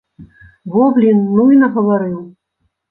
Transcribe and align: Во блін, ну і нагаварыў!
Во 0.77 0.87
блін, 0.97 1.21
ну 1.37 1.47
і 1.57 1.61
нагаварыў! 1.67 2.19